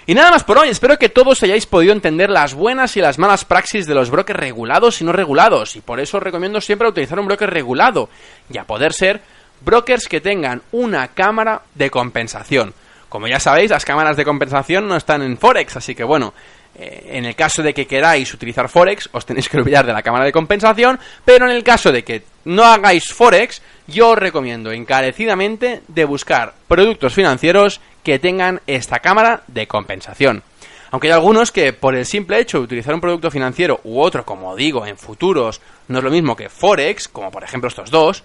Y 0.06 0.16
nada 0.16 0.32
más 0.32 0.44
por 0.44 0.58
hoy, 0.58 0.68
espero 0.68 1.00
que 1.00 1.08
todos 1.08 1.44
hayáis 1.44 1.66
podido 1.66 1.94
entender 1.94 2.30
las 2.30 2.54
buenas 2.54 2.98
y 2.98 3.02
las 3.02 3.20
malas 3.20 3.46
praxis 3.46 3.86
de 3.86 3.94
los 3.94 4.10
brokers 4.10 4.40
regulados 4.40 5.00
y 5.00 5.06
no 5.06 5.14
regulados, 5.14 5.78
y 5.78 5.82
por 5.82 6.02
eso 6.02 6.18
os 6.18 6.24
recomiendo 6.24 6.60
siempre 6.60 6.90
utilizar 6.90 7.20
un 7.20 7.28
broker 7.28 7.50
regulado, 7.50 8.10
y 8.50 8.58
a 8.58 8.66
poder 8.66 8.92
ser 8.92 9.22
brokers 9.62 10.10
que 10.10 10.20
tengan 10.20 10.62
una 10.74 11.08
cámara 11.10 11.62
de 11.76 11.90
compensación. 11.90 12.74
Como 13.14 13.28
ya 13.28 13.40
sabéis, 13.40 13.70
las 13.70 13.86
cámaras 13.86 14.18
de 14.18 14.26
compensación 14.26 14.88
no 14.88 14.96
están 14.96 15.22
en 15.22 15.38
Forex, 15.38 15.78
así 15.78 15.94
que 15.94 16.04
bueno, 16.04 16.34
eh, 16.74 17.12
en 17.12 17.26
el 17.26 17.36
caso 17.36 17.62
de 17.62 17.72
que 17.72 17.86
queráis 17.86 18.34
utilizar 18.34 18.68
Forex, 18.70 19.08
os 19.12 19.24
tenéis 19.24 19.50
que 19.50 19.58
olvidar 19.58 19.86
de 19.86 19.94
la 19.94 20.02
cámara 20.02 20.26
de 20.26 20.32
compensación, 20.32 21.00
pero 21.24 21.46
en 21.46 21.52
el 21.52 21.64
caso 21.64 21.92
de 21.92 22.04
que 22.04 22.24
no 22.46 22.64
hagáis 22.64 23.14
Forex, 23.14 23.62
yo 23.86 24.10
os 24.10 24.18
recomiendo 24.18 24.72
encarecidamente 24.72 25.84
de 25.88 26.06
buscar 26.06 26.56
productos 26.68 27.14
financieros 27.14 27.82
que 28.02 28.18
tengan 28.18 28.62
esta 28.66 28.98
cámara 28.98 29.44
de 29.46 29.68
compensación. 29.68 30.42
Aunque 30.90 31.10
hay 31.10 31.14
algunos 31.14 31.52
que 31.52 31.72
por 31.72 31.94
el 31.94 32.08
simple 32.08 32.40
hecho 32.40 32.58
de 32.58 32.64
utilizar 32.64 32.96
un 32.96 33.02
producto 33.02 33.30
financiero 33.30 33.80
u 33.84 34.00
otro, 34.00 34.26
como 34.26 34.56
digo, 34.56 34.88
en 34.88 34.98
futuros, 34.98 35.62
no 35.88 36.00
es 36.00 36.04
lo 36.04 36.10
mismo 36.10 36.36
que 36.36 36.50
Forex, 36.50 37.10
como 37.10 37.30
por 37.30 37.44
ejemplo 37.44 37.68
estos 37.68 37.92
dos, 37.92 38.24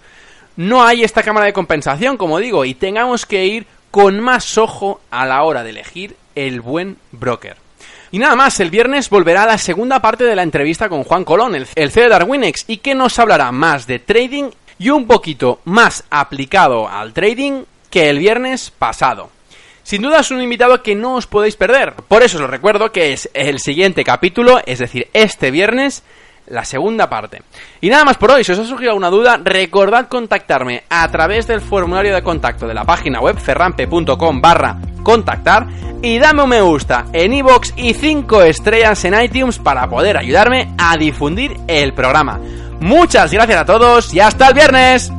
no 0.55 0.83
hay 0.83 1.03
esta 1.03 1.21
cámara 1.23 1.45
de 1.45 1.53
compensación, 1.53 2.17
como 2.17 2.39
digo, 2.39 2.65
y 2.65 2.73
tengamos 2.73 3.27
que 3.27 3.45
ir 3.45 3.67
con 3.91 4.19
más 4.19 4.57
ojo 4.57 5.01
a 5.11 5.25
la 5.25 5.43
hora 5.43 5.63
de 5.63 5.71
elegir 5.71 6.15
el 6.35 6.61
buen 6.61 6.97
broker. 7.11 7.57
Y 8.11 8.17
nada 8.17 8.35
más, 8.35 8.59
el 8.59 8.71
viernes 8.71 9.09
volverá 9.09 9.45
la 9.45 9.57
segunda 9.57 10.01
parte 10.01 10.23
de 10.23 10.35
la 10.35 10.43
entrevista 10.43 10.89
con 10.89 11.03
Juan 11.03 11.23
Colón, 11.23 11.55
el, 11.55 11.91
CEO 11.91 12.03
de 12.03 12.09
Darwinex, 12.09 12.65
y 12.67 12.77
que 12.77 12.95
nos 12.95 13.19
hablará 13.19 13.51
más 13.51 13.85
de 13.85 13.99
trading 13.99 14.49
y 14.79 14.89
un 14.89 15.05
poquito 15.05 15.59
más 15.65 16.03
aplicado 16.09 16.87
al 16.87 17.13
trading 17.13 17.63
que 17.91 18.09
el 18.09 18.17
viernes 18.17 18.71
pasado. 18.71 19.29
Sin 19.83 20.01
duda 20.01 20.21
es 20.21 20.31
un 20.31 20.41
invitado 20.41 20.81
que 20.81 20.95
no 20.95 21.15
os 21.15 21.27
podéis 21.27 21.55
perder. 21.55 21.93
Por 22.07 22.23
eso 22.23 22.43
os 22.43 22.49
recuerdo 22.49 22.91
que 22.91 23.13
es 23.13 23.29
el 23.33 23.59
siguiente 23.59 24.03
capítulo, 24.03 24.59
es 24.65 24.79
decir, 24.79 25.07
este 25.13 25.51
viernes, 25.51 26.03
la 26.49 26.65
segunda 26.65 27.09
parte. 27.09 27.41
Y 27.81 27.89
nada 27.89 28.05
más 28.05 28.17
por 28.17 28.31
hoy, 28.31 28.43
si 28.43 28.51
os 28.51 28.59
ha 28.59 28.65
surgido 28.65 28.91
alguna 28.91 29.09
duda, 29.09 29.39
recordad 29.43 30.07
contactarme 30.07 30.83
a 30.89 31.07
través 31.09 31.47
del 31.47 31.61
formulario 31.61 32.13
de 32.13 32.23
contacto 32.23 32.67
de 32.67 32.73
la 32.73 32.85
página 32.85 33.19
web 33.19 33.37
ferrampe.com 33.37 34.41
barra 34.41 34.77
contactar 35.03 35.67
y 36.01 36.17
dame 36.19 36.43
un 36.43 36.49
me 36.49 36.61
gusta 36.61 37.05
en 37.13 37.33
iVoox 37.33 37.73
y 37.75 37.93
5 37.93 38.43
estrellas 38.43 39.03
en 39.05 39.21
iTunes 39.21 39.59
para 39.59 39.89
poder 39.89 40.17
ayudarme 40.17 40.73
a 40.77 40.95
difundir 40.97 41.57
el 41.67 41.93
programa. 41.93 42.39
Muchas 42.79 43.33
gracias 43.33 43.61
a 43.61 43.65
todos 43.65 44.13
y 44.13 44.19
hasta 44.19 44.47
el 44.47 44.53
viernes. 44.53 45.11